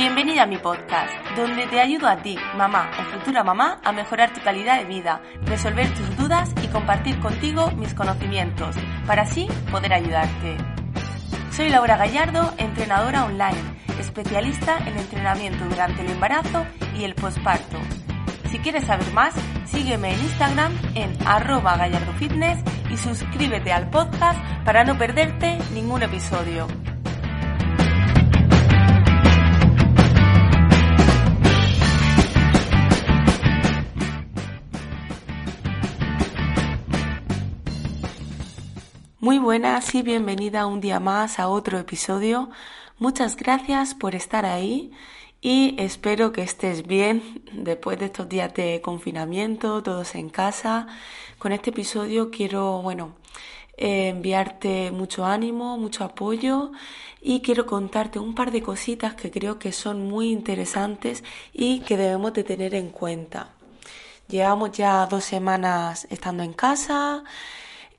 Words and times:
Bienvenida 0.00 0.44
a 0.44 0.46
mi 0.46 0.56
podcast, 0.56 1.12
donde 1.36 1.66
te 1.66 1.78
ayudo 1.78 2.08
a 2.08 2.16
ti, 2.16 2.34
mamá 2.56 2.90
o 2.98 3.02
futura 3.18 3.44
mamá, 3.44 3.82
a 3.84 3.92
mejorar 3.92 4.32
tu 4.32 4.40
calidad 4.40 4.78
de 4.78 4.86
vida, 4.86 5.20
resolver 5.44 5.92
tus 5.92 6.16
dudas 6.16 6.54
y 6.64 6.68
compartir 6.68 7.20
contigo 7.20 7.70
mis 7.72 7.92
conocimientos, 7.92 8.76
para 9.06 9.24
así 9.24 9.46
poder 9.70 9.92
ayudarte. 9.92 10.56
Soy 11.50 11.68
Laura 11.68 11.98
Gallardo, 11.98 12.54
entrenadora 12.56 13.26
online, 13.26 13.60
especialista 13.98 14.78
en 14.78 14.96
entrenamiento 14.96 15.66
durante 15.66 16.00
el 16.00 16.12
embarazo 16.12 16.64
y 16.96 17.04
el 17.04 17.14
posparto. 17.14 17.76
Si 18.50 18.58
quieres 18.58 18.84
saber 18.84 19.12
más, 19.12 19.34
sígueme 19.66 20.14
en 20.14 20.20
Instagram 20.20 20.72
en 20.94 21.14
arroba 21.26 21.76
gallardofitness 21.76 22.64
y 22.90 22.96
suscríbete 22.96 23.70
al 23.70 23.90
podcast 23.90 24.40
para 24.64 24.82
no 24.82 24.96
perderte 24.96 25.58
ningún 25.74 26.02
episodio. 26.02 26.68
Muy 39.22 39.38
buenas 39.38 39.94
y 39.94 40.00
bienvenida 40.00 40.64
un 40.64 40.80
día 40.80 40.98
más 40.98 41.38
a 41.38 41.48
otro 41.48 41.78
episodio. 41.78 42.48
Muchas 42.98 43.36
gracias 43.36 43.94
por 43.94 44.14
estar 44.14 44.46
ahí 44.46 44.92
y 45.42 45.74
espero 45.78 46.32
que 46.32 46.40
estés 46.40 46.86
bien 46.86 47.42
después 47.52 47.98
de 47.98 48.06
estos 48.06 48.30
días 48.30 48.54
de 48.54 48.80
confinamiento, 48.80 49.82
todos 49.82 50.14
en 50.14 50.30
casa. 50.30 50.86
Con 51.38 51.52
este 51.52 51.68
episodio 51.68 52.30
quiero, 52.30 52.80
bueno, 52.80 53.12
eh, 53.76 54.08
enviarte 54.08 54.90
mucho 54.90 55.26
ánimo, 55.26 55.76
mucho 55.76 56.04
apoyo 56.04 56.72
y 57.20 57.42
quiero 57.42 57.66
contarte 57.66 58.18
un 58.18 58.34
par 58.34 58.50
de 58.50 58.62
cositas 58.62 59.16
que 59.16 59.30
creo 59.30 59.58
que 59.58 59.72
son 59.72 60.08
muy 60.08 60.30
interesantes 60.30 61.24
y 61.52 61.80
que 61.80 61.98
debemos 61.98 62.32
de 62.32 62.44
tener 62.44 62.74
en 62.74 62.88
cuenta. 62.88 63.50
Llevamos 64.28 64.72
ya 64.72 65.04
dos 65.04 65.24
semanas 65.24 66.06
estando 66.08 66.42
en 66.42 66.54
casa, 66.54 67.22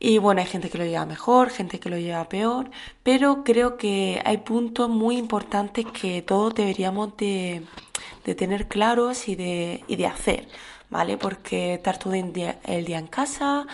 y 0.04 0.18
bueno, 0.18 0.42
hay 0.42 0.48
gente 0.48 0.70
que 0.72 0.80
lo 0.80 0.86
lleva 0.86 1.06
mejor, 1.06 1.52
gente 1.52 1.80
que 1.80 1.90
lo 1.90 1.98
lleva 1.98 2.28
peor, 2.28 2.72
pero 3.04 3.44
creo 3.44 3.78
que 3.78 4.20
hay 4.26 4.38
puntos 4.38 4.90
muy 4.90 5.16
importantes 5.18 5.86
que 5.86 6.24
todos 6.24 6.56
deberíamos 6.56 7.16
de, 7.18 7.62
de 8.26 8.36
tener 8.36 8.68
claros 8.68 9.28
y 9.28 9.36
de, 9.36 9.84
y 9.88 9.98
de 9.98 10.08
hacer. 10.08 10.48
¿Vale? 10.92 11.18
Porque 11.18 11.76
estar 11.76 11.98
todo 11.98 12.14
el 12.14 12.34
día, 12.34 12.60
en 12.66 13.08
casa, 13.08 13.66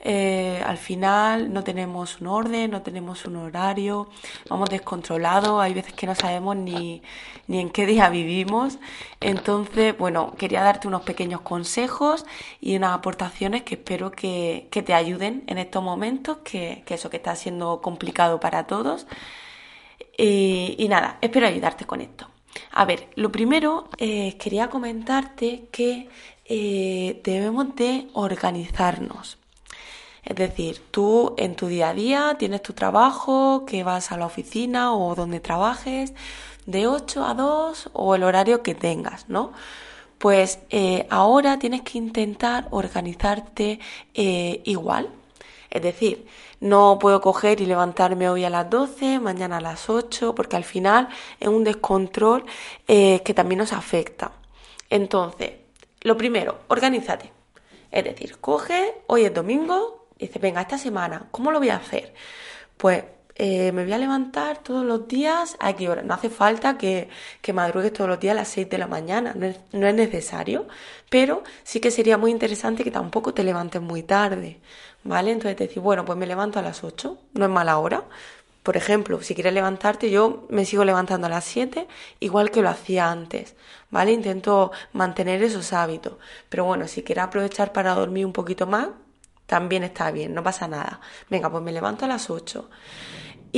eh, 0.00 0.62
al 0.64 0.76
final 0.76 1.52
no 1.52 1.64
tenemos 1.64 2.20
un 2.20 2.28
orden, 2.28 2.70
no 2.70 2.82
tenemos 2.82 3.24
un 3.24 3.36
horario, 3.36 4.08
vamos 4.48 4.70
descontrolados, 4.70 5.60
hay 5.60 5.74
veces 5.74 5.94
que 5.94 6.06
no 6.06 6.14
sabemos 6.14 6.54
ni, 6.56 7.02
ni 7.48 7.60
en 7.60 7.70
qué 7.70 7.86
día 7.86 8.08
vivimos. 8.10 8.78
Entonces, 9.20 9.96
bueno, 9.98 10.34
quería 10.38 10.62
darte 10.62 10.86
unos 10.86 11.02
pequeños 11.02 11.40
consejos 11.40 12.26
y 12.60 12.76
unas 12.76 12.94
aportaciones 12.94 13.62
que 13.62 13.74
espero 13.76 14.12
que, 14.12 14.68
que 14.70 14.82
te 14.82 14.94
ayuden 14.94 15.44
en 15.46 15.58
estos 15.58 15.82
momentos, 15.82 16.38
que, 16.44 16.82
que, 16.86 16.94
eso 16.94 17.10
que 17.10 17.16
está 17.16 17.34
siendo 17.36 17.80
complicado 17.80 18.38
para 18.38 18.66
todos. 18.66 19.06
Y, 20.18 20.76
y 20.78 20.88
nada, 20.88 21.18
espero 21.22 21.46
ayudarte 21.46 21.84
con 21.86 22.00
esto. 22.00 22.28
A 22.72 22.84
ver, 22.84 23.08
lo 23.16 23.30
primero, 23.32 23.88
eh, 23.98 24.36
quería 24.38 24.68
comentarte 24.68 25.68
que 25.72 26.08
eh, 26.48 27.20
debemos 27.24 27.74
de 27.76 28.08
organizarnos. 28.12 29.38
Es 30.24 30.36
decir, 30.36 30.82
tú 30.90 31.34
en 31.38 31.54
tu 31.54 31.68
día 31.68 31.90
a 31.90 31.94
día 31.94 32.36
tienes 32.38 32.62
tu 32.62 32.72
trabajo, 32.72 33.64
que 33.66 33.84
vas 33.84 34.12
a 34.12 34.16
la 34.16 34.26
oficina 34.26 34.94
o 34.94 35.14
donde 35.14 35.40
trabajes, 35.40 36.14
de 36.66 36.86
8 36.86 37.24
a 37.24 37.34
2 37.34 37.90
o 37.92 38.14
el 38.14 38.22
horario 38.24 38.62
que 38.62 38.74
tengas, 38.74 39.28
¿no? 39.28 39.52
Pues 40.18 40.60
eh, 40.70 41.06
ahora 41.10 41.58
tienes 41.58 41.82
que 41.82 41.98
intentar 41.98 42.68
organizarte 42.70 43.78
eh, 44.14 44.62
igual. 44.64 45.10
Es 45.70 45.82
decir, 45.82 46.26
no 46.60 46.98
puedo 46.98 47.20
coger 47.20 47.60
y 47.60 47.66
levantarme 47.66 48.28
hoy 48.28 48.44
a 48.44 48.50
las 48.50 48.70
12, 48.70 49.20
mañana 49.20 49.58
a 49.58 49.60
las 49.60 49.90
8, 49.90 50.34
porque 50.34 50.56
al 50.56 50.64
final 50.64 51.08
es 51.38 51.48
un 51.48 51.64
descontrol 51.64 52.44
que 52.86 53.34
también 53.34 53.58
nos 53.58 53.72
afecta. 53.72 54.32
Entonces, 54.88 55.65
lo 56.06 56.16
primero, 56.16 56.60
organízate. 56.68 57.32
Es 57.90 58.04
decir, 58.04 58.38
coge, 58.38 58.94
hoy 59.08 59.24
es 59.24 59.34
domingo, 59.34 60.06
y 60.16 60.28
dice, 60.28 60.38
venga, 60.38 60.60
esta 60.60 60.78
semana, 60.78 61.26
¿cómo 61.32 61.50
lo 61.50 61.58
voy 61.58 61.70
a 61.70 61.76
hacer? 61.76 62.14
Pues 62.76 63.02
eh, 63.34 63.72
me 63.72 63.82
voy 63.82 63.92
a 63.92 63.98
levantar 63.98 64.58
todos 64.62 64.84
los 64.84 65.08
días 65.08 65.56
a 65.58 65.72
qué 65.74 65.88
hora. 65.88 66.02
No 66.02 66.14
hace 66.14 66.30
falta 66.30 66.78
que, 66.78 67.08
que 67.42 67.52
madrugues 67.52 67.92
todos 67.92 68.08
los 68.08 68.20
días 68.20 68.32
a 68.32 68.36
las 68.36 68.48
6 68.48 68.70
de 68.70 68.78
la 68.78 68.86
mañana, 68.86 69.32
no 69.34 69.46
es, 69.46 69.58
no 69.72 69.88
es, 69.88 69.94
necesario, 69.96 70.68
pero 71.10 71.42
sí 71.64 71.80
que 71.80 71.90
sería 71.90 72.16
muy 72.18 72.30
interesante 72.30 72.84
que 72.84 72.92
tampoco 72.92 73.34
te 73.34 73.42
levantes 73.42 73.82
muy 73.82 74.04
tarde, 74.04 74.60
¿vale? 75.02 75.32
Entonces 75.32 75.56
te 75.56 75.66
decís, 75.66 75.82
bueno, 75.82 76.04
pues 76.04 76.16
me 76.16 76.26
levanto 76.28 76.60
a 76.60 76.62
las 76.62 76.84
8, 76.84 77.18
no 77.34 77.44
es 77.44 77.50
mala 77.50 77.78
hora, 77.78 78.04
por 78.66 78.76
ejemplo, 78.76 79.22
si 79.22 79.36
quieres 79.36 79.52
levantarte, 79.52 80.10
yo 80.10 80.44
me 80.48 80.64
sigo 80.64 80.84
levantando 80.84 81.28
a 81.28 81.30
las 81.30 81.44
7, 81.44 81.86
igual 82.18 82.50
que 82.50 82.62
lo 82.62 82.68
hacía 82.68 83.08
antes, 83.12 83.54
¿vale? 83.92 84.10
Intento 84.10 84.72
mantener 84.92 85.40
esos 85.44 85.72
hábitos. 85.72 86.14
Pero 86.48 86.64
bueno, 86.64 86.88
si 86.88 87.04
quieres 87.04 87.22
aprovechar 87.22 87.72
para 87.72 87.94
dormir 87.94 88.26
un 88.26 88.32
poquito 88.32 88.66
más, 88.66 88.88
también 89.46 89.84
está 89.84 90.10
bien, 90.10 90.34
no 90.34 90.42
pasa 90.42 90.66
nada. 90.66 91.00
Venga, 91.30 91.48
pues 91.48 91.62
me 91.62 91.70
levanto 91.70 92.06
a 92.06 92.08
las 92.08 92.28
8. 92.28 92.68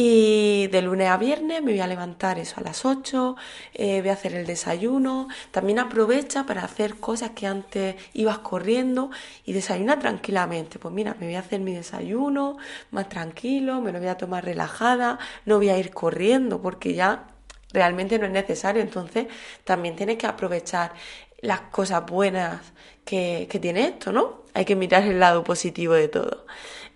Y 0.01 0.69
de 0.69 0.81
lunes 0.81 1.09
a 1.09 1.17
viernes 1.17 1.61
me 1.61 1.73
voy 1.73 1.81
a 1.81 1.89
levantar 1.89 2.39
eso 2.39 2.55
a 2.59 2.63
las 2.63 2.85
8, 2.85 3.35
eh, 3.75 4.01
voy 4.01 4.11
a 4.11 4.13
hacer 4.13 4.33
el 4.33 4.47
desayuno. 4.47 5.27
También 5.51 5.81
aprovecha 5.81 6.47
para 6.47 6.63
hacer 6.63 7.01
cosas 7.01 7.31
que 7.31 7.49
antes 7.49 7.97
ibas 8.13 8.39
corriendo 8.39 9.11
y 9.45 9.55
desayuna 9.55 9.99
tranquilamente. 9.99 10.79
Pues 10.79 10.95
mira, 10.95 11.17
me 11.19 11.27
voy 11.27 11.35
a 11.35 11.41
hacer 11.41 11.59
mi 11.59 11.75
desayuno 11.75 12.59
más 12.93 13.09
tranquilo, 13.09 13.81
me 13.81 13.91
lo 13.91 13.99
voy 13.99 14.07
a 14.07 14.17
tomar 14.17 14.45
relajada, 14.45 15.19
no 15.47 15.57
voy 15.57 15.71
a 15.71 15.77
ir 15.77 15.91
corriendo 15.91 16.63
porque 16.63 16.95
ya 16.95 17.25
realmente 17.73 18.21
no 18.21 18.27
es 18.27 18.31
necesario. 18.31 18.81
Entonces 18.81 19.27
también 19.65 19.97
tienes 19.97 20.17
que 20.17 20.29
aprovechar 20.29 20.93
las 21.41 21.63
cosas 21.73 22.07
buenas 22.07 22.61
que, 23.05 23.49
que 23.51 23.59
tiene 23.59 23.89
esto, 23.89 24.13
¿no? 24.13 24.45
Hay 24.55 24.65
que 24.65 24.77
mirar 24.77 25.03
el 25.03 25.19
lado 25.19 25.43
positivo 25.43 25.95
de 25.95 26.07
todo. 26.07 26.47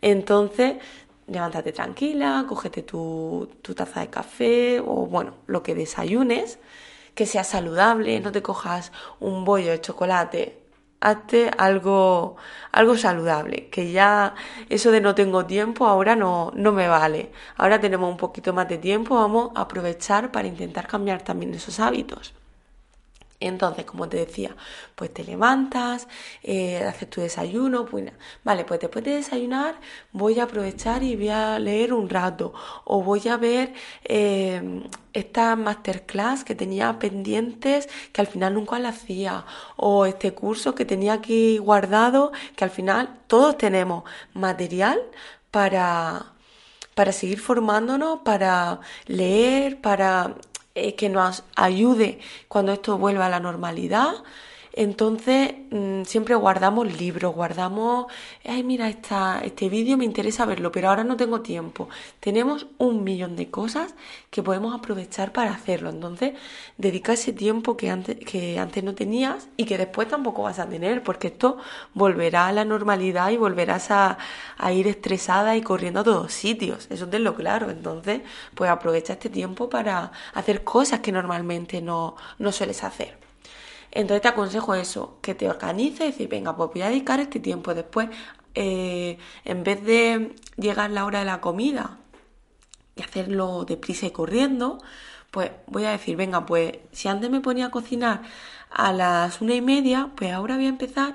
Entonces, 0.03 0.77
levántate 1.27 1.73
tranquila, 1.73 2.45
cógete 2.49 2.83
tu, 2.83 3.49
taza 3.77 4.01
de 4.01 4.11
café 4.11 4.81
o 4.81 5.07
bueno, 5.07 5.35
lo 5.47 5.63
que 5.63 5.75
desayunes, 5.75 6.59
que 7.15 7.27
sea 7.27 7.45
saludable, 7.45 8.21
no 8.21 8.33
te 8.33 8.43
cojas 8.43 8.93
un 9.21 9.45
bollo 9.45 9.71
de 9.71 9.81
chocolate, 9.81 10.59
hazte 11.01 11.51
algo, 11.59 12.37
algo 12.73 12.97
saludable, 12.97 13.69
que 13.71 13.93
ya 13.93 14.35
eso 14.69 14.91
de 14.91 15.01
no 15.01 15.15
tengo 15.15 15.47
tiempo 15.47 15.87
ahora 15.87 16.17
no, 16.17 16.53
no 16.55 16.73
me 16.73 16.89
vale. 16.89 17.33
Ahora 17.57 17.81
tenemos 17.81 18.11
un 18.11 18.17
poquito 18.17 18.53
más 18.53 18.69
de 18.69 18.79
tiempo, 18.79 19.17
vamos 19.17 19.51
a 19.55 19.63
aprovechar 19.63 20.31
para 20.33 20.49
intentar 20.49 20.87
cambiar 20.87 21.23
también 21.23 21.55
esos 21.55 21.81
hábitos. 21.81 22.35
Entonces, 23.43 23.85
como 23.85 24.09
te 24.09 24.19
decía, 24.19 24.57
pues 24.95 25.13
te 25.13 25.25
levantas, 25.25 26.09
eh, 26.43 26.83
haces 26.85 27.11
tu 27.11 27.21
desayuno, 27.21 27.85
pues 27.87 28.13
vale, 28.45 28.65
pues 28.65 28.81
después 28.81 29.05
de 29.05 29.15
desayunar 29.17 29.75
voy 30.13 30.39
a 30.41 30.45
aprovechar 30.45 31.03
y 31.03 31.17
voy 31.17 31.29
a 31.29 31.59
leer 31.59 31.93
un 31.93 32.09
rato 32.09 32.53
o 32.85 33.03
voy 33.03 33.27
a 33.29 33.37
ver 33.37 33.75
eh, 34.05 34.83
esta 35.13 35.57
masterclass 35.57 36.45
que 36.45 36.55
tenía 36.55 36.99
pendientes 36.99 37.89
que 38.13 38.21
al 38.21 38.27
final 38.27 38.55
nunca 38.55 38.79
la 38.79 38.91
hacía 38.91 39.45
o 39.77 40.07
este 40.07 40.33
curso 40.35 40.75
que 40.75 40.85
tenía 40.85 41.15
aquí 41.15 41.59
guardado 41.59 42.33
que 42.57 42.65
al 42.65 42.71
final 42.71 43.21
todos 43.27 43.59
tenemos 43.59 44.05
material 44.35 45.01
para 45.51 46.33
para 46.95 47.13
seguir 47.13 47.41
formándonos, 47.41 48.21
para 48.21 48.81
leer, 49.07 49.81
para 49.81 50.37
eh, 50.75 50.95
que 50.95 51.09
nos 51.09 51.45
ayude 51.57 52.21
cuando 52.49 52.73
esto 52.73 52.99
vuelva 52.99 53.27
a 53.27 53.31
la 53.31 53.41
normalidad. 53.41 54.13
Entonces, 54.75 55.55
mm, 55.71 56.05
siempre 56.05 56.35
guardamos 56.35 56.91
libros, 56.99 57.35
guardamos, 57.35 58.07
ay, 58.45 58.63
mira, 58.63 58.89
esta, 58.89 59.41
este 59.45 59.69
vídeo 59.69 59.99
me 59.99 60.05
interesa 60.07 60.47
verlo, 60.47 60.73
pero 60.73 60.89
ahora 60.89 61.05
no 61.05 61.17
tengo 61.17 61.43
tiempo. 61.43 61.89
Tenemos 62.21 62.67
un 62.79 63.05
millón 63.05 63.37
de 63.37 63.51
cosas 63.51 63.95
que 64.31 64.43
podemos 64.43 64.75
aprovechar 64.75 65.33
para 65.33 65.53
hacerlo. 65.53 65.91
Entonces, 65.91 66.33
dedica 66.79 67.13
ese 67.13 67.33
tiempo 67.35 67.77
que 67.77 67.91
antes, 67.91 68.17
que 68.25 68.59
antes 68.59 68.83
no 68.83 68.95
tenías 68.95 69.49
y 69.59 69.65
que 69.67 69.77
después 69.77 70.09
tampoco 70.09 70.43
vas 70.43 70.59
a 70.59 70.69
tener, 70.69 71.03
porque 71.03 71.29
esto 71.29 71.59
volverá 71.95 72.47
a 72.49 72.53
la 72.53 72.65
normalidad 72.65 73.31
y 73.31 73.37
volverás 73.37 73.91
a, 73.91 74.17
a 74.57 74.73
ir 74.73 74.87
estresada 74.89 75.57
y 75.57 75.63
corriendo 75.63 76.01
a 76.01 76.05
todos 76.05 76.33
sitios. 76.33 76.87
Eso 76.91 77.09
tenlo 77.09 77.35
claro. 77.35 77.71
Entonces, 77.71 78.23
pues 78.55 78.71
aprovecha 78.71 79.15
este 79.15 79.29
tiempo 79.29 79.69
para 79.69 80.13
hacer 80.35 80.65
cosas 80.65 81.01
que 81.01 81.13
normalmente 81.13 81.83
no, 81.83 82.17
no 82.39 82.53
sueles 82.53 82.85
hacer. 82.85 83.19
Entonces 83.93 84.23
te 84.23 84.29
aconsejo 84.29 84.75
eso, 84.75 85.19
que 85.23 85.35
te 85.35 85.49
organices 85.49 86.01
y 86.01 86.07
decir, 86.13 86.29
venga, 86.29 86.57
pues 86.57 86.71
voy 86.73 86.83
a 86.83 86.89
dedicar 86.89 87.21
este 87.21 87.41
tiempo. 87.41 87.75
Después, 87.75 88.09
eh, 88.55 89.19
en 89.45 89.65
vez 89.65 89.85
de 89.85 90.35
llegar 90.57 90.91
la 90.91 91.05
hora 91.05 91.21
de 91.21 91.27
la 91.27 91.41
comida 91.41 91.99
y 92.97 93.03
hacerlo 93.03 93.65
deprisa 93.67 94.07
y 94.07 94.11
corriendo, 94.11 94.79
pues 95.31 95.51
voy 95.67 95.85
a 95.85 95.91
decir, 95.91 96.17
venga, 96.17 96.47
pues 96.47 96.79
si 96.93 97.09
antes 97.09 97.31
me 97.31 97.41
ponía 97.41 97.67
a 97.67 97.71
cocinar 97.71 98.23
a 98.71 98.93
las 98.93 99.41
una 99.43 99.55
y 99.55 99.61
media, 99.61 100.11
pues 100.17 100.33
ahora 100.33 100.57
voy 100.57 100.67
a 100.67 100.71
empezar 100.71 101.15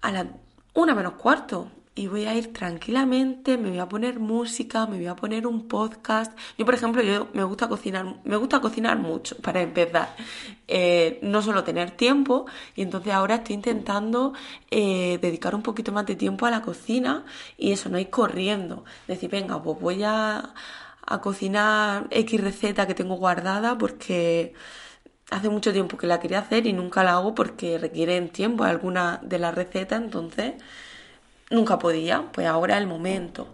a 0.00 0.12
las 0.12 0.26
una 0.74 0.94
menos 0.94 1.14
cuarto 1.14 1.70
y 1.94 2.06
voy 2.06 2.24
a 2.24 2.34
ir 2.34 2.52
tranquilamente, 2.54 3.58
me 3.58 3.68
voy 3.68 3.78
a 3.78 3.88
poner 3.88 4.18
música, 4.18 4.86
me 4.86 4.96
voy 4.96 5.06
a 5.06 5.16
poner 5.16 5.46
un 5.46 5.68
podcast. 5.68 6.36
Yo, 6.56 6.64
por 6.64 6.74
ejemplo, 6.74 7.02
yo 7.02 7.28
me 7.34 7.44
gusta 7.44 7.68
cocinar, 7.68 8.16
me 8.24 8.36
gusta 8.36 8.60
cocinar 8.60 8.98
mucho 8.98 9.36
para 9.38 9.60
empezar. 9.60 10.16
Eh, 10.68 11.18
no 11.22 11.42
solo 11.42 11.64
tener 11.64 11.90
tiempo, 11.90 12.46
y 12.74 12.82
entonces 12.82 13.12
ahora 13.12 13.36
estoy 13.36 13.56
intentando 13.56 14.32
eh, 14.70 15.18
dedicar 15.20 15.54
un 15.54 15.62
poquito 15.62 15.92
más 15.92 16.06
de 16.06 16.16
tiempo 16.16 16.46
a 16.46 16.50
la 16.50 16.62
cocina 16.62 17.24
y 17.58 17.72
eso, 17.72 17.90
no 17.90 17.98
ir 17.98 18.08
corriendo. 18.10 18.84
Decir, 19.06 19.30
venga, 19.30 19.62
pues 19.62 19.78
voy 19.80 20.02
a, 20.02 20.54
a 21.06 21.20
cocinar 21.20 22.06
X 22.10 22.40
receta 22.40 22.86
que 22.86 22.94
tengo 22.94 23.16
guardada 23.16 23.76
porque 23.76 24.54
hace 25.30 25.48
mucho 25.50 25.72
tiempo 25.72 25.96
que 25.98 26.06
la 26.06 26.20
quería 26.20 26.40
hacer 26.40 26.66
y 26.66 26.72
nunca 26.72 27.04
la 27.04 27.12
hago 27.12 27.34
porque 27.34 27.78
requieren 27.78 28.30
tiempo 28.30 28.64
alguna 28.64 29.20
de 29.22 29.38
las 29.38 29.54
recetas, 29.54 30.02
entonces 30.02 30.54
nunca 31.52 31.78
podía, 31.78 32.32
pues 32.32 32.46
ahora 32.46 32.74
es 32.74 32.80
el 32.82 32.88
momento. 32.88 33.48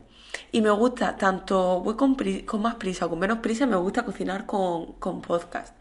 Y 0.53 0.63
me 0.63 0.71
gusta, 0.71 1.17
tanto 1.17 1.81
voy 1.81 1.97
con, 1.97 2.17
más 2.61 2.75
prisa 2.77 3.07
o 3.07 3.11
con 3.11 3.19
menos 3.19 3.39
prisa, 3.39 3.67
me 3.67 3.77
gusta 3.77 4.05
cocinar 4.05 4.47
con, 4.47 4.95
con 4.95 5.21
podcast. 5.21 5.75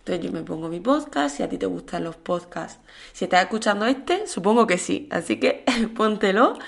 Entonces 0.00 0.24
yo 0.24 0.32
me 0.32 0.42
pongo 0.42 0.68
mi 0.68 0.80
podcast, 0.80 1.36
si 1.36 1.42
a 1.42 1.48
ti 1.48 1.58
te 1.58 1.66
gustan 1.66 2.04
los 2.04 2.16
podcasts. 2.16 2.80
Si 3.12 3.24
estás 3.24 3.42
escuchando 3.42 3.86
este, 3.86 4.26
supongo 4.26 4.66
que 4.66 4.78
sí. 4.78 5.08
Así 5.10 5.38
que 5.38 5.64
póntelo 5.96 6.58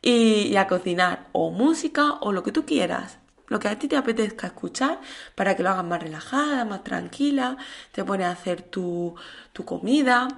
y, 0.00 0.54
a 0.56 0.66
cocinar 0.66 1.28
o 1.32 1.50
música 1.50 2.14
o 2.20 2.32
lo 2.32 2.42
que 2.42 2.52
tú 2.52 2.64
quieras. 2.66 3.18
Lo 3.48 3.58
que 3.58 3.68
a 3.68 3.78
ti 3.78 3.88
te 3.88 3.96
apetezca 3.96 4.46
escuchar 4.48 5.00
para 5.34 5.56
que 5.56 5.62
lo 5.62 5.70
hagas 5.70 5.84
más 5.84 6.02
relajada, 6.02 6.64
más 6.64 6.84
tranquila. 6.84 7.56
Te 7.92 8.04
pones 8.04 8.26
a 8.26 8.32
hacer 8.32 8.62
tu, 8.62 9.14
tu 9.52 9.64
comida 9.64 10.28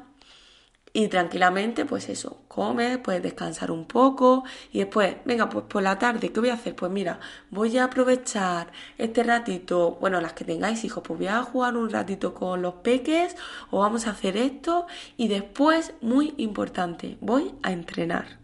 y 0.97 1.09
tranquilamente, 1.09 1.85
pues 1.85 2.09
eso, 2.09 2.39
comes, 2.47 2.99
puedes 2.99 3.21
descansar 3.21 3.73
un 3.73 3.85
poco 3.85 4.45
y 4.73 4.79
después, 4.79 5.17
venga, 5.25 5.49
pues 5.49 5.65
por 5.65 5.83
la 5.83 5.99
tarde, 5.99 6.31
¿qué 6.31 6.39
voy 6.39 6.51
a 6.51 6.55
hacer? 6.55 6.77
Pues 6.77 6.93
mira, 6.93 7.19
voy 7.51 7.77
a 7.79 7.85
aprovechar 7.85 8.69
este 8.97 9.25
ratito, 9.25 9.99
bueno, 10.01 10.21
las 10.21 10.35
que 10.35 10.45
tengáis 10.45 10.85
hijos, 10.85 11.03
pues 11.05 11.19
voy 11.19 11.27
a 11.27 11.43
jugar 11.43 11.77
un 11.77 11.91
ratito 11.91 12.33
con 12.33 12.63
los 12.63 12.75
peques 12.75 13.37
o 13.73 13.81
vamos 13.81 14.07
a 14.07 14.11
hacer 14.11 14.37
esto 14.37 14.87
y 15.17 15.27
después, 15.27 15.95
muy 16.01 16.33
importante, 16.37 17.19
voy 17.21 17.53
a 17.65 17.73
entrenar. 17.73 18.39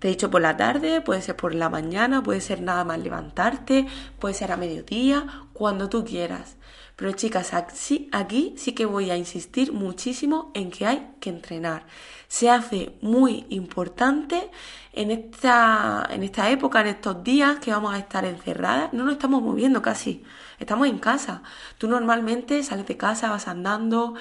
Te 0.00 0.08
he 0.08 0.10
dicho 0.10 0.30
por 0.30 0.42
la 0.42 0.58
tarde, 0.58 1.00
puede 1.00 1.22
ser 1.22 1.36
por 1.36 1.54
la 1.54 1.70
mañana, 1.70 2.22
puede 2.22 2.42
ser 2.42 2.60
nada 2.60 2.84
más 2.84 2.98
levantarte, 2.98 3.86
puede 4.18 4.34
ser 4.34 4.52
a 4.52 4.58
mediodía, 4.58 5.26
cuando 5.54 5.88
tú 5.88 6.04
quieras. 6.04 6.56
Pero 7.00 7.12
chicas, 7.12 7.54
aquí 7.54 8.54
sí 8.58 8.72
que 8.72 8.84
voy 8.84 9.10
a 9.10 9.16
insistir 9.16 9.72
muchísimo 9.72 10.50
en 10.52 10.70
que 10.70 10.84
hay 10.84 11.14
que 11.18 11.30
entrenar. 11.30 11.86
Se 12.28 12.50
hace 12.50 12.94
muy 13.00 13.46
importante 13.48 14.50
en 14.92 15.10
esta, 15.10 16.06
en 16.10 16.22
esta 16.22 16.50
época, 16.50 16.82
en 16.82 16.88
estos 16.88 17.24
días 17.24 17.58
que 17.58 17.70
vamos 17.70 17.94
a 17.94 17.98
estar 17.98 18.26
encerradas. 18.26 18.92
No 18.92 19.04
nos 19.04 19.14
estamos 19.14 19.40
moviendo 19.40 19.80
casi, 19.80 20.22
estamos 20.58 20.88
en 20.88 20.98
casa. 20.98 21.42
Tú 21.78 21.88
normalmente 21.88 22.62
sales 22.62 22.86
de 22.86 22.98
casa, 22.98 23.30
vas 23.30 23.48
andando 23.48 24.12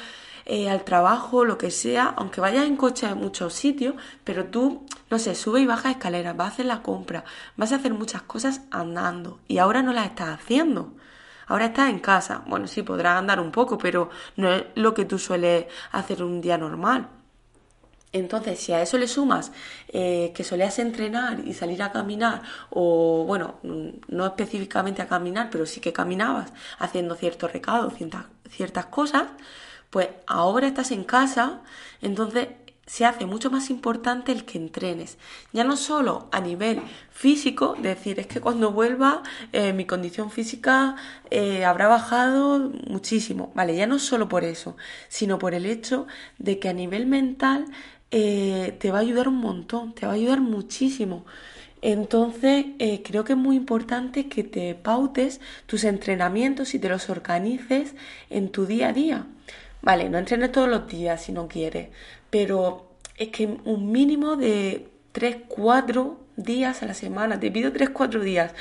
eh, 0.46 0.70
al 0.70 0.86
trabajo, 0.86 1.44
lo 1.44 1.58
que 1.58 1.72
sea, 1.72 2.14
aunque 2.16 2.40
vayas 2.40 2.66
en 2.66 2.78
coche 2.78 3.08
a 3.08 3.14
muchos 3.14 3.54
sitios, 3.56 3.96
pero 4.24 4.46
tú, 4.46 4.86
no 5.10 5.20
sé, 5.20 5.36
sube 5.36 5.60
y 5.60 5.66
baja 5.66 5.92
escaleras, 5.92 6.38
vas 6.38 6.52
a 6.52 6.54
hacer 6.54 6.66
la 6.66 6.81
compra, 6.81 7.26
vas 7.58 7.74
a 7.74 7.76
hacer 7.76 7.94
muchas 7.94 8.22
cosas 8.22 8.62
andando 8.72 9.42
y 9.50 9.58
ahora 9.58 9.84
no 9.84 9.92
las 9.92 10.06
estás 10.06 10.30
haciendo. 10.30 10.94
Ahora 11.50 11.66
estás 11.66 11.90
en 11.90 12.00
casa. 12.00 12.44
Bueno, 12.48 12.68
sí, 12.68 12.84
podrás 12.84 13.18
andar 13.18 13.40
un 13.40 13.51
poco, 13.51 13.78
pero 13.78 14.10
no 14.38 14.54
es 14.54 14.66
lo 14.75 14.94
que 14.94 15.06
tú 15.06 15.19
sueles 15.19 15.66
hacer 15.92 16.24
un 16.24 16.40
día 16.40 16.57
normal. 16.57 17.10
Entonces, 18.12 18.60
si 18.60 18.72
a 18.72 18.81
eso 18.81 18.98
le 18.98 19.07
sumas 19.07 19.51
eh, 19.88 20.31
que 20.34 20.44
solías 20.44 20.80
entrenar 20.80 21.40
y 21.46 21.54
salir 21.54 21.84
a 21.84 21.92
caminar, 21.92 22.42
o 22.69 23.24
bueno, 23.25 23.60
no 23.63 24.25
específicamente 24.25 25.01
a 25.01 25.07
caminar, 25.07 25.50
pero 25.51 25.66
sí 25.66 25.80
que 25.80 25.94
caminabas 25.94 26.51
haciendo 26.80 27.16
ciertos 27.16 27.52
recados, 27.52 27.94
ciertas 28.50 28.86
cosas, 28.88 29.25
pues 29.90 30.10
ahora 30.28 30.68
estás 30.68 30.92
en 30.92 31.04
casa, 31.04 31.62
entonces 32.02 32.48
se 32.89 33.06
hace 33.06 33.27
mucho 33.27 33.51
más 33.51 33.69
importante 33.69 34.31
el 34.31 34.45
que 34.45 34.57
entrenes. 34.57 35.19
Ya 35.53 35.63
no 35.63 35.77
solo 35.77 36.27
a 36.31 36.41
nivel 36.41 36.81
físico, 37.12 37.75
decir, 37.80 38.19
es 38.19 38.25
que 38.25 38.41
cuando 38.41 38.71
vuelva 38.71 39.21
eh, 39.53 39.74
mi 39.74 39.86
condición 39.86 40.31
física 40.31 40.95
eh, 41.30 41.65
habrá 41.65 41.88
bajado 41.88 42.71
muchísimo. 42.88 43.51
Vale, 43.53 43.75
ya 43.75 43.86
no 43.86 44.00
solo 44.00 44.27
por 44.27 44.44
eso, 44.44 44.75
sino 45.07 45.38
por 45.38 45.53
el 45.53 45.68
hecho 45.68 46.07
de 46.39 46.57
que 46.57 46.68
a 46.68 46.74
nivel 46.74 47.06
mental 47.06 47.65
eh, 48.09 48.75
te 48.80 48.89
va 48.89 48.97
a 48.97 49.01
ayudar 49.01 49.27
un 49.27 49.38
montón, 49.38 49.94
te 49.94 50.07
va 50.07 50.13
a 50.13 50.15
ayudar 50.15 50.42
muchísimo. 50.42 51.25
Entonces, 51.83 52.65
creo 53.06 53.24
que 53.24 53.33
es 53.33 53.39
muy 53.39 53.56
importante 53.56 54.27
que 54.27 54.44
te 54.44 54.74
pautes 54.75 55.39
tus 55.68 55.83
entrenamientos 55.83 56.74
y 56.74 56.80
te 56.80 56.89
los 56.89 57.09
organices 57.09 57.94
en 58.31 58.50
tu 58.50 58.65
día 58.65 58.89
a 58.89 58.94
día. 58.94 59.27
Vale, 59.81 60.09
no 60.09 60.18
entrenes 60.18 60.51
todos 60.51 60.68
los 60.68 60.88
días 60.88 61.24
si 61.24 61.31
no 61.31 61.47
quieres, 61.47 61.88
pero 62.30 62.90
es 63.18 63.30
que 63.30 63.58
un 63.66 63.92
mínimo 63.92 64.36
de 64.36 64.88
3, 65.12 65.38
4 65.48 66.18
días 66.36 66.84
a 66.84 66.86
la 66.86 66.94
semana, 66.94 67.40
te 67.40 67.52
pido 67.52 67.72
3, 67.72 67.90
4 67.90 68.22
días, 68.22 68.54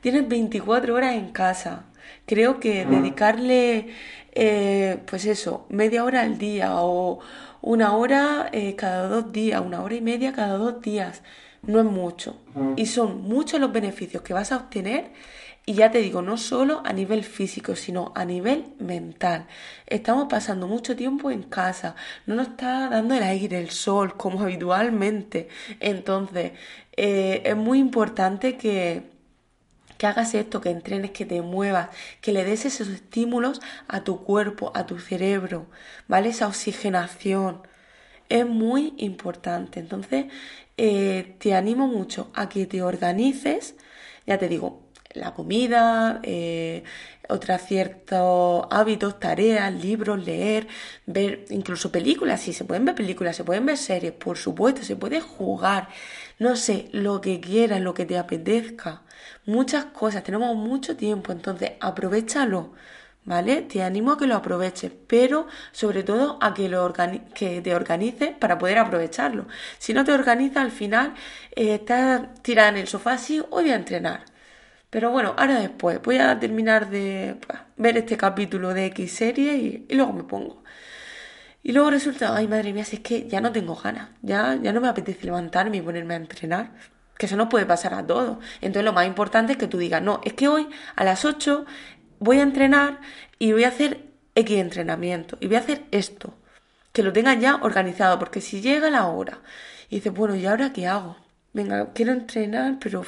tienes 0.00 0.28
24 0.28 0.94
horas 0.94 1.14
en 1.14 1.30
casa. 1.30 1.84
Creo 2.26 2.60
que 2.60 2.86
dedicarle, 2.86 3.88
eh, 4.32 4.98
pues 5.06 5.26
eso, 5.26 5.66
media 5.68 6.04
hora 6.04 6.22
al 6.22 6.38
día 6.38 6.76
o 6.76 7.20
una 7.60 7.96
hora 7.96 8.48
eh, 8.52 8.76
cada 8.76 9.08
dos 9.08 9.32
días, 9.32 9.62
una 9.64 9.82
hora 9.82 9.94
y 9.94 10.00
media 10.00 10.32
cada 10.32 10.56
dos 10.56 10.80
días, 10.80 11.22
no 11.62 11.80
es 11.80 11.86
mucho. 11.86 12.36
Y 12.76 12.86
son 12.86 13.22
muchos 13.22 13.58
los 13.58 13.72
beneficios 13.72 14.22
que 14.22 14.34
vas 14.34 14.52
a 14.52 14.56
obtener 14.56 15.12
y 15.66 15.74
ya 15.74 15.90
te 15.90 15.98
digo, 15.98 16.20
no 16.20 16.36
solo 16.36 16.82
a 16.84 16.92
nivel 16.92 17.24
físico, 17.24 17.74
sino 17.76 18.12
a 18.14 18.24
nivel 18.26 18.74
mental. 18.78 19.46
Estamos 19.86 20.26
pasando 20.28 20.68
mucho 20.68 20.94
tiempo 20.94 21.30
en 21.30 21.42
casa, 21.42 21.96
no 22.26 22.34
nos 22.34 22.48
está 22.48 22.88
dando 22.90 23.14
el 23.14 23.22
aire, 23.22 23.58
el 23.58 23.70
sol, 23.70 24.16
como 24.16 24.40
habitualmente. 24.42 25.48
Entonces, 25.80 26.52
eh, 26.96 27.42
es 27.46 27.56
muy 27.56 27.78
importante 27.78 28.56
que, 28.58 29.04
que 29.98 30.06
hagas 30.06 30.34
esto, 30.34 30.60
que 30.60 30.70
entrenes, 30.70 31.12
que 31.12 31.26
te 31.26 31.40
muevas, 31.42 31.88
que 32.20 32.32
le 32.32 32.44
des 32.44 32.66
esos 32.66 32.88
estímulos 32.88 33.60
a 33.88 34.04
tu 34.04 34.22
cuerpo, 34.24 34.72
a 34.74 34.86
tu 34.86 34.98
cerebro, 34.98 35.66
¿vale? 36.08 36.30
Esa 36.30 36.46
oxigenación. 36.48 37.62
Es 38.28 38.46
muy 38.46 38.94
importante. 38.98 39.80
Entonces, 39.80 40.26
eh, 40.76 41.36
te 41.38 41.54
animo 41.54 41.86
mucho 41.88 42.30
a 42.34 42.48
que 42.48 42.66
te 42.66 42.82
organices, 42.82 43.76
ya 44.26 44.38
te 44.38 44.48
digo, 44.48 44.83
la 45.14 45.32
comida, 45.34 46.20
eh, 46.22 46.82
otros 47.28 47.62
ciertos 47.62 48.66
hábitos, 48.70 49.18
tareas, 49.20 49.72
libros, 49.72 50.24
leer, 50.24 50.66
ver 51.06 51.44
incluso 51.50 51.90
películas, 51.90 52.40
sí, 52.42 52.52
se 52.52 52.64
pueden 52.64 52.84
ver 52.84 52.94
películas, 52.94 53.36
se 53.36 53.44
pueden 53.44 53.66
ver 53.66 53.78
series, 53.78 54.12
por 54.12 54.36
supuesto, 54.36 54.82
se 54.82 54.96
puede 54.96 55.20
jugar, 55.20 55.88
no 56.38 56.56
sé, 56.56 56.88
lo 56.92 57.20
que 57.20 57.40
quieras, 57.40 57.80
lo 57.80 57.94
que 57.94 58.06
te 58.06 58.18
apetezca, 58.18 59.02
muchas 59.46 59.86
cosas, 59.86 60.24
tenemos 60.24 60.54
mucho 60.56 60.96
tiempo, 60.96 61.32
entonces 61.32 61.72
aprovechalo. 61.80 62.72
¿Vale? 63.26 63.62
Te 63.62 63.82
animo 63.82 64.12
a 64.12 64.18
que 64.18 64.26
lo 64.26 64.34
aproveches, 64.36 64.92
pero 65.06 65.46
sobre 65.72 66.02
todo 66.02 66.36
a 66.42 66.52
que, 66.52 66.68
lo 66.68 66.92
que 66.92 67.62
te 67.62 67.74
organices 67.74 68.32
para 68.38 68.58
poder 68.58 68.76
aprovecharlo. 68.76 69.46
Si 69.78 69.94
no 69.94 70.04
te 70.04 70.12
organizas, 70.12 70.58
al 70.58 70.70
final 70.70 71.14
eh, 71.56 71.76
estás 71.76 72.34
tirada 72.42 72.68
en 72.68 72.76
el 72.76 72.86
sofá 72.86 73.14
así, 73.14 73.40
hoy 73.40 73.64
voy 73.64 73.70
a 73.70 73.76
entrenar 73.76 74.33
pero 74.94 75.10
bueno, 75.10 75.34
ahora 75.36 75.58
después 75.58 76.00
voy 76.02 76.18
a 76.18 76.38
terminar 76.38 76.88
de 76.88 77.36
ver 77.76 77.96
este 77.96 78.16
capítulo 78.16 78.72
de 78.72 78.86
X 78.86 79.12
serie 79.12 79.56
y, 79.56 79.92
luego 79.92 80.12
me 80.12 80.22
pongo. 80.22 80.62
Y 81.64 81.72
luego 81.72 81.90
resulta, 81.90 82.36
ay 82.36 82.46
madre 82.46 82.72
mía, 82.72 82.84
si 82.84 82.96
es 82.96 83.02
que 83.02 83.26
ya 83.26 83.40
no 83.40 83.50
tengo 83.50 83.74
ganas, 83.74 84.10
ya, 84.22 84.54
ya 84.62 84.72
no 84.72 84.80
me 84.80 84.86
apetece 84.86 85.24
levantarme 85.24 85.78
y 85.78 85.82
ponerme 85.82 86.14
a 86.14 86.18
entrenar. 86.18 86.70
Que 87.18 87.26
eso 87.26 87.36
no 87.36 87.48
puede 87.48 87.66
pasar 87.66 87.92
a 87.92 88.06
todos. 88.06 88.38
Entonces 88.60 88.84
lo 88.84 88.92
más 88.92 89.08
importante 89.08 89.54
es 89.54 89.58
que 89.58 89.66
tú 89.66 89.78
digas, 89.78 90.00
no, 90.00 90.20
es 90.22 90.34
que 90.34 90.46
hoy 90.46 90.68
a 90.94 91.02
las 91.02 91.24
8 91.24 91.66
voy 92.20 92.38
a 92.38 92.42
entrenar 92.42 93.00
y 93.40 93.50
voy 93.50 93.64
a 93.64 93.68
hacer 93.68 94.12
X 94.36 94.58
entrenamiento 94.58 95.38
y 95.40 95.48
voy 95.48 95.56
a 95.56 95.58
hacer 95.58 95.86
esto. 95.90 96.38
Que 96.92 97.02
lo 97.02 97.12
tengas 97.12 97.40
ya 97.40 97.56
organizado, 97.56 98.20
porque 98.20 98.40
si 98.40 98.60
llega 98.60 98.90
la 98.90 99.08
hora 99.08 99.40
y 99.88 99.96
dices, 99.96 100.14
bueno, 100.14 100.36
¿y 100.36 100.46
ahora 100.46 100.72
qué 100.72 100.86
hago? 100.86 101.23
Venga, 101.54 101.92
quiero 101.94 102.10
entrenar, 102.10 102.78
pero 102.80 103.04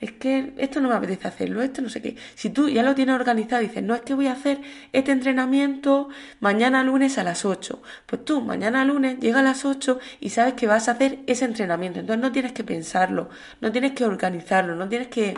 es 0.00 0.12
que 0.12 0.54
esto 0.58 0.80
no 0.80 0.88
me 0.88 0.94
apetece 0.94 1.26
hacerlo, 1.26 1.62
esto 1.62 1.82
no 1.82 1.88
sé 1.88 2.00
qué. 2.00 2.16
Si 2.36 2.48
tú 2.50 2.68
ya 2.68 2.84
lo 2.84 2.94
tienes 2.94 3.16
organizado 3.16 3.60
dices, 3.60 3.82
no 3.82 3.96
es 3.96 4.02
que 4.02 4.14
voy 4.14 4.28
a 4.28 4.32
hacer 4.32 4.60
este 4.92 5.10
entrenamiento 5.10 6.08
mañana 6.38 6.84
lunes 6.84 7.18
a 7.18 7.24
las 7.24 7.44
8, 7.44 7.82
pues 8.06 8.24
tú 8.24 8.40
mañana 8.40 8.84
lunes 8.84 9.18
llega 9.18 9.40
a 9.40 9.42
las 9.42 9.64
8 9.64 9.98
y 10.20 10.30
sabes 10.30 10.54
que 10.54 10.68
vas 10.68 10.88
a 10.88 10.92
hacer 10.92 11.18
ese 11.26 11.44
entrenamiento. 11.44 11.98
Entonces 11.98 12.22
no 12.22 12.30
tienes 12.30 12.52
que 12.52 12.62
pensarlo, 12.62 13.30
no 13.60 13.72
tienes 13.72 13.92
que 13.94 14.04
organizarlo, 14.04 14.76
no 14.76 14.88
tienes 14.88 15.08
que, 15.08 15.34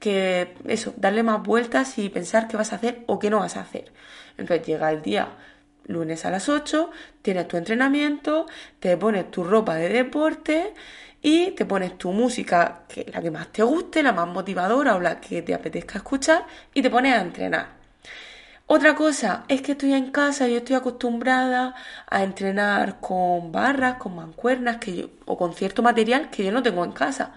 que 0.00 0.54
eso, 0.66 0.94
darle 0.96 1.22
más 1.22 1.42
vueltas 1.42 1.98
y 1.98 2.08
pensar 2.08 2.48
qué 2.48 2.56
vas 2.56 2.72
a 2.72 2.76
hacer 2.76 3.04
o 3.06 3.18
qué 3.18 3.28
no 3.28 3.40
vas 3.40 3.58
a 3.58 3.60
hacer. 3.60 3.92
Entonces 4.38 4.66
llega 4.66 4.90
el 4.90 5.02
día 5.02 5.28
lunes 5.86 6.24
a 6.24 6.30
las 6.30 6.48
8, 6.48 6.90
tienes 7.20 7.48
tu 7.48 7.58
entrenamiento, 7.58 8.46
te 8.80 8.96
pones 8.96 9.30
tu 9.30 9.44
ropa 9.44 9.74
de 9.74 9.90
deporte 9.90 10.72
y 11.22 11.52
te 11.52 11.64
pones 11.64 11.96
tu 11.96 12.12
música, 12.12 12.82
que 12.88 13.06
la 13.12 13.22
que 13.22 13.30
más 13.30 13.52
te 13.52 13.62
guste, 13.62 14.02
la 14.02 14.12
más 14.12 14.28
motivadora 14.28 14.96
o 14.96 15.00
la 15.00 15.20
que 15.20 15.42
te 15.42 15.54
apetezca 15.54 15.98
escuchar, 15.98 16.46
y 16.74 16.82
te 16.82 16.90
pones 16.90 17.14
a 17.14 17.22
entrenar. 17.22 17.82
Otra 18.66 18.94
cosa 18.94 19.44
es 19.48 19.62
que 19.62 19.72
estoy 19.72 19.92
en 19.92 20.10
casa 20.10 20.48
y 20.48 20.56
estoy 20.56 20.76
acostumbrada 20.76 21.74
a 22.08 22.22
entrenar 22.22 23.00
con 23.00 23.52
barras, 23.52 23.96
con 23.96 24.16
mancuernas 24.16 24.78
que 24.78 24.96
yo, 24.96 25.10
o 25.26 25.36
con 25.36 25.54
cierto 25.54 25.82
material 25.82 26.30
que 26.30 26.44
yo 26.44 26.52
no 26.52 26.62
tengo 26.62 26.84
en 26.84 26.92
casa. 26.92 27.34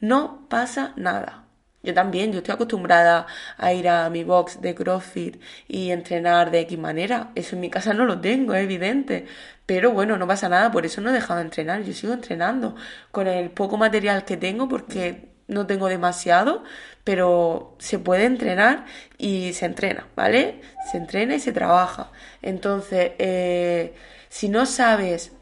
No 0.00 0.46
pasa 0.48 0.92
nada. 0.96 1.44
Yo 1.82 1.94
también, 1.94 2.32
yo 2.32 2.38
estoy 2.38 2.54
acostumbrada 2.54 3.26
a 3.56 3.72
ir 3.72 3.88
a 3.88 4.10
mi 4.10 4.24
box 4.24 4.60
de 4.60 4.74
CrossFit 4.74 5.40
y 5.68 5.90
entrenar 5.90 6.50
de 6.50 6.60
X 6.60 6.78
manera. 6.78 7.30
Eso 7.34 7.54
en 7.54 7.60
mi 7.60 7.70
casa 7.70 7.94
no 7.94 8.04
lo 8.04 8.20
tengo, 8.20 8.54
es 8.54 8.64
evidente. 8.64 9.26
Pero 9.68 9.92
bueno, 9.92 10.16
no 10.16 10.26
pasa 10.26 10.48
nada, 10.48 10.72
por 10.72 10.86
eso 10.86 11.02
no 11.02 11.10
he 11.10 11.12
dejado 11.12 11.40
de 11.40 11.44
entrenar. 11.44 11.82
Yo 11.82 11.92
sigo 11.92 12.14
entrenando 12.14 12.74
con 13.10 13.26
el 13.28 13.50
poco 13.50 13.76
material 13.76 14.24
que 14.24 14.38
tengo 14.38 14.66
porque 14.66 15.28
no 15.46 15.66
tengo 15.66 15.88
demasiado, 15.88 16.64
pero 17.04 17.76
se 17.78 17.98
puede 17.98 18.24
entrenar 18.24 18.86
y 19.18 19.52
se 19.52 19.66
entrena, 19.66 20.06
¿vale? 20.16 20.62
Se 20.90 20.96
entrena 20.96 21.34
y 21.34 21.40
se 21.40 21.52
trabaja. 21.52 22.10
Entonces, 22.40 23.12
eh, 23.18 23.94
si 24.30 24.48
no 24.48 24.64
sabes 24.64 25.32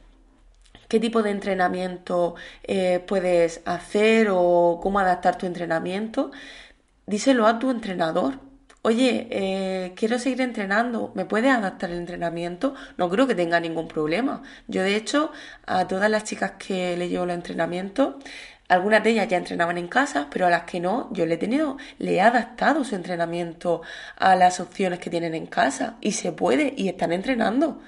qué 0.89 0.99
tipo 0.99 1.23
de 1.23 1.31
entrenamiento 1.31 2.35
eh, 2.65 3.05
puedes 3.07 3.63
hacer 3.65 4.29
o 4.33 4.81
cómo 4.83 4.99
adaptar 4.99 5.39
tu 5.39 5.47
entrenamiento, 5.47 6.33
díselo 7.07 7.47
a 7.47 7.59
tu 7.61 7.71
entrenador. 7.71 8.41
Oye, 8.89 9.27
eh, 9.33 9.95
quiero 9.97 10.17
seguir 10.21 10.41
entrenando, 10.43 11.11
¿me 11.17 11.25
puedes 11.25 11.51
adaptar 11.51 11.91
el 11.91 11.99
entrenamiento? 11.99 12.77
No 12.97 13.11
creo 13.11 13.27
que 13.27 13.35
tenga 13.35 13.59
ningún 13.59 13.89
problema. 13.89 14.45
Yo, 14.69 14.83
de 14.85 14.95
hecho, 14.95 15.33
a 15.67 15.89
todas 15.89 16.09
las 16.09 16.23
chicas 16.23 16.53
que 16.53 16.97
le 16.97 17.09
llevo 17.09 17.25
el 17.25 17.31
entrenamiento, 17.31 18.21
algunas 18.69 19.03
de 19.03 19.11
ellas 19.11 19.27
ya 19.27 19.39
entrenaban 19.39 19.77
en 19.77 19.89
casa, 19.89 20.29
pero 20.31 20.47
a 20.47 20.51
las 20.51 20.63
que 20.65 20.79
no, 20.79 21.13
yo 21.13 21.27
le 21.27 21.35
he 21.35 21.37
tenido, 21.37 21.79
le 21.99 22.15
he 22.15 22.21
adaptado 22.21 22.85
su 22.85 22.95
entrenamiento 22.95 23.83
a 24.17 24.37
las 24.37 24.61
opciones 24.61 25.01
que 25.01 25.11
tienen 25.11 25.35
en 25.35 25.47
casa 25.47 25.97
y 26.01 26.13
se 26.13 26.31
puede 26.31 26.73
y 26.77 26.89
están 26.89 27.13
entrenando. 27.13 27.81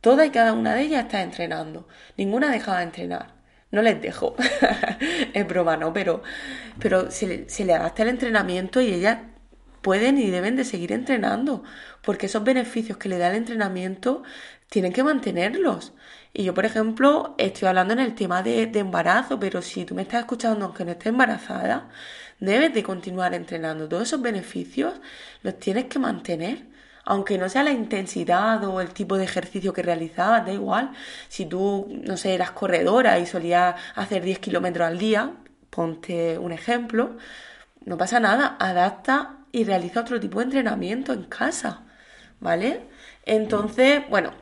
Toda 0.00 0.26
y 0.26 0.30
cada 0.30 0.54
una 0.54 0.74
de 0.74 0.82
ellas 0.82 1.04
está 1.04 1.22
entrenando. 1.22 1.86
Ninguna 2.16 2.48
ha 2.48 2.52
dejado 2.52 2.78
de 2.78 2.84
entrenar. 2.84 3.28
No 3.70 3.80
les 3.82 4.02
dejo. 4.02 4.34
es 5.34 5.46
broma, 5.46 5.76
¿no? 5.76 5.92
Pero, 5.92 6.22
pero 6.80 7.12
se, 7.12 7.48
se 7.48 7.64
le 7.64 7.74
adapta 7.74 8.02
el 8.02 8.08
entrenamiento 8.10 8.80
y 8.80 8.92
ellas 8.92 9.18
pueden 9.82 10.18
y 10.18 10.30
deben 10.30 10.56
de 10.56 10.64
seguir 10.64 10.92
entrenando. 10.92 11.62
Porque 12.02 12.26
esos 12.26 12.44
beneficios 12.44 12.98
que 12.98 13.08
le 13.08 13.18
da 13.18 13.28
el 13.28 13.36
entrenamiento 13.36 14.22
tienen 14.68 14.92
que 14.92 15.04
mantenerlos. 15.04 15.92
Y 16.32 16.44
yo, 16.44 16.54
por 16.54 16.64
ejemplo, 16.64 17.34
estoy 17.38 17.68
hablando 17.68 17.92
en 17.92 18.00
el 18.00 18.14
tema 18.14 18.42
de, 18.42 18.62
embarazo, 18.74 19.38
pero 19.38 19.60
si 19.62 19.84
tú 19.84 19.94
me 19.94 20.02
estás 20.02 20.20
escuchando 20.20 20.64
aunque 20.64 20.84
no 20.84 20.92
estés 20.92 21.08
embarazada, 21.08 21.90
debes 22.40 22.72
de 22.72 22.82
continuar 22.82 23.34
entrenando. 23.34 23.88
Todos 23.88 24.04
esos 24.04 24.22
beneficios 24.22 24.94
los 25.42 25.58
tienes 25.58 25.86
que 25.86 25.98
mantener 25.98 26.72
aunque 27.04 27.36
no 27.36 27.48
sea 27.48 27.64
la 27.64 27.72
intensidad 27.72 28.62
o 28.64 28.80
el 28.80 28.90
tipo 28.90 29.16
de 29.18 29.24
ejercicio 29.24 29.72
que 29.72 29.82
realizabas, 29.82 30.46
da 30.46 30.52
igual. 30.52 30.92
Si 31.28 31.46
tú, 31.46 31.88
no 32.04 32.16
sé, 32.16 32.34
eras 32.34 32.52
corredora 32.52 33.18
y 33.18 33.26
solías 33.26 33.74
hacer 33.96 34.22
10 34.22 34.38
kilómetros 34.38 34.86
al 34.86 34.98
día, 34.98 35.32
ponte 35.70 36.38
un 36.38 36.52
ejemplo, 36.52 37.16
no 37.84 37.98
pasa 37.98 38.20
nada, 38.20 38.56
adapta 38.60 39.41
y 39.52 39.64
realiza 39.64 40.00
otro 40.00 40.18
tipo 40.18 40.38
de 40.38 40.46
entrenamiento 40.46 41.12
en 41.12 41.24
casa, 41.24 41.82
¿vale? 42.40 42.80
Entonces, 43.24 44.02
bueno, 44.08 44.32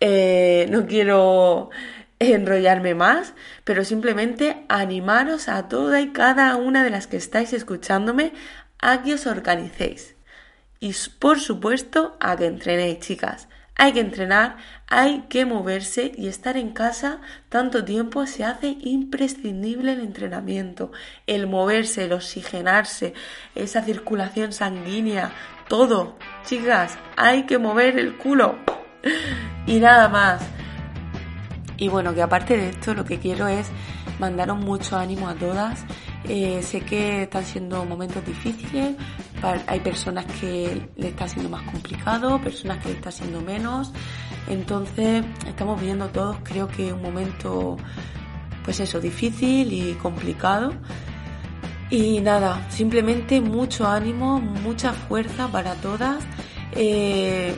eh, 0.00 0.66
no 0.70 0.86
quiero 0.86 1.70
enrollarme 2.18 2.94
más, 2.94 3.34
pero 3.64 3.84
simplemente 3.84 4.64
animaros 4.68 5.48
a 5.48 5.68
toda 5.68 6.00
y 6.00 6.12
cada 6.12 6.56
una 6.56 6.84
de 6.84 6.90
las 6.90 7.06
que 7.06 7.16
estáis 7.16 7.52
escuchándome 7.52 8.32
a 8.78 9.02
que 9.02 9.14
os 9.14 9.26
organicéis. 9.26 10.14
Y 10.80 10.94
por 11.18 11.40
supuesto, 11.40 12.16
a 12.20 12.36
que 12.36 12.46
entrenéis, 12.46 13.00
chicas. 13.00 13.48
Hay 13.78 13.92
que 13.92 14.00
entrenar, 14.00 14.56
hay 14.88 15.26
que 15.28 15.44
moverse 15.44 16.12
y 16.16 16.28
estar 16.28 16.56
en 16.56 16.70
casa 16.70 17.20
tanto 17.50 17.84
tiempo 17.84 18.26
se 18.26 18.44
hace 18.44 18.78
imprescindible 18.80 19.92
el 19.92 20.00
entrenamiento. 20.00 20.92
El 21.26 21.46
moverse, 21.46 22.04
el 22.04 22.14
oxigenarse, 22.14 23.12
esa 23.54 23.82
circulación 23.82 24.52
sanguínea, 24.52 25.30
todo. 25.68 26.16
Chicas, 26.44 26.96
hay 27.16 27.44
que 27.44 27.58
mover 27.58 27.98
el 27.98 28.16
culo. 28.16 28.56
Y 29.66 29.78
nada 29.78 30.08
más. 30.08 30.42
Y 31.76 31.88
bueno, 31.88 32.14
que 32.14 32.22
aparte 32.22 32.56
de 32.56 32.70
esto, 32.70 32.94
lo 32.94 33.04
que 33.04 33.18
quiero 33.18 33.46
es 33.48 33.70
mandaros 34.18 34.58
mucho 34.58 34.96
ánimo 34.96 35.28
a 35.28 35.34
todas. 35.34 35.84
Eh, 36.28 36.60
sé 36.62 36.80
que 36.80 37.22
están 37.22 37.44
siendo 37.44 37.84
momentos 37.84 38.24
difíciles, 38.26 38.96
hay 39.42 39.80
personas 39.80 40.24
que 40.40 40.88
le 40.96 41.08
está 41.08 41.28
siendo 41.28 41.48
más 41.48 41.62
complicado, 41.62 42.40
personas 42.40 42.78
que 42.78 42.88
le 42.88 42.94
está 42.96 43.12
siendo 43.12 43.40
menos. 43.40 43.92
Entonces 44.48 45.24
estamos 45.46 45.80
viendo 45.80 46.08
todos, 46.08 46.36
creo 46.42 46.66
que 46.66 46.92
un 46.92 47.02
momento, 47.02 47.76
pues 48.64 48.80
eso, 48.80 49.00
difícil 49.00 49.72
y 49.72 49.94
complicado. 49.94 50.72
Y 51.90 52.20
nada, 52.20 52.66
simplemente 52.70 53.40
mucho 53.40 53.86
ánimo, 53.86 54.40
mucha 54.40 54.92
fuerza 54.92 55.46
para 55.46 55.74
todas. 55.74 56.24
Eh, 56.72 57.54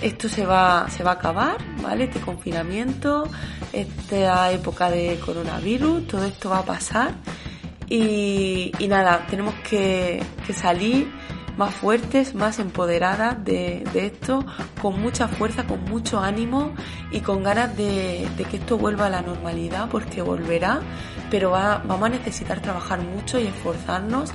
esto 0.00 0.30
se 0.30 0.46
va, 0.46 0.88
se 0.88 1.02
va 1.02 1.10
a 1.10 1.14
acabar, 1.14 1.58
¿vale? 1.82 2.04
Este 2.04 2.20
confinamiento, 2.20 3.28
esta 3.74 4.50
época 4.50 4.90
de 4.90 5.18
coronavirus, 5.24 6.06
todo 6.06 6.24
esto 6.24 6.48
va 6.48 6.60
a 6.60 6.64
pasar 6.64 7.12
y, 7.90 8.86
nada, 8.88 9.26
tenemos 9.28 9.54
que, 9.68 10.22
salir 10.54 11.10
más 11.56 11.74
fuertes, 11.74 12.36
más 12.36 12.60
empoderadas 12.60 13.44
de, 13.44 13.82
esto, 13.94 14.46
con 14.80 15.02
mucha 15.02 15.26
fuerza, 15.26 15.66
con 15.66 15.84
mucho 15.84 16.20
ánimo 16.20 16.72
y 17.10 17.20
con 17.20 17.42
ganas 17.42 17.76
de, 17.76 18.28
que 18.48 18.58
esto 18.58 18.78
vuelva 18.78 19.06
a 19.06 19.10
la 19.10 19.22
normalidad, 19.22 19.88
porque 19.90 20.22
volverá, 20.22 20.80
pero 21.30 21.50
vamos 21.50 22.02
a 22.04 22.08
necesitar 22.10 22.60
trabajar 22.60 23.02
mucho 23.02 23.40
y 23.40 23.48
esforzarnos 23.48 24.30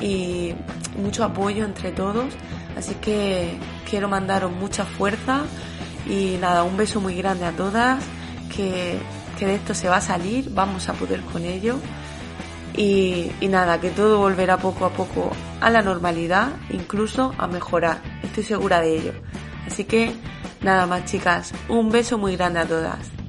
y 0.00 0.54
mucho 0.96 1.24
apoyo 1.24 1.64
entre 1.64 1.90
todos. 1.90 2.26
Así 2.76 2.94
que 2.94 3.58
quiero 3.90 4.08
mandaros 4.08 4.52
mucha 4.52 4.84
fuerza 4.84 5.42
y 6.08 6.36
nada, 6.40 6.62
un 6.62 6.76
beso 6.76 7.00
muy 7.00 7.16
grande 7.16 7.46
a 7.46 7.50
todas, 7.52 8.02
que, 8.54 8.96
que 9.40 9.46
de 9.46 9.56
esto 9.56 9.74
se 9.74 9.88
va 9.88 9.96
a 9.96 10.00
salir, 10.00 10.50
vamos 10.54 10.88
a 10.88 10.92
poder 10.92 11.20
con 11.22 11.44
ello. 11.44 11.80
Y, 12.76 13.30
nada, 13.42 13.80
que 13.80 13.90
todo 13.90 14.18
volverá 14.18 14.56
poco 14.56 14.86
a 14.86 14.90
poco 14.90 15.30
a 15.60 15.70
la 15.70 15.82
normalidad, 15.82 16.48
incluso 16.70 17.34
a 17.38 17.46
mejorar. 17.46 18.00
Estoy 18.22 18.44
segura 18.44 18.80
de 18.80 18.96
ello. 18.96 19.12
Así 19.66 19.84
que 19.84 20.14
nada 20.62 20.86
más 20.86 21.04
chicas, 21.04 21.52
un 21.68 21.90
beso 21.90 22.18
muy 22.18 22.36
grande 22.36 22.60
a 22.60 22.66
todas. 22.66 23.21